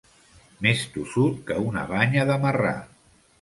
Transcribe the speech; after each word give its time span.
Més 0.65 0.85
tossut 0.95 1.43
que 1.51 1.59
una 1.73 1.85
banya 1.93 2.25
de 2.31 2.39
marrà. 2.47 2.73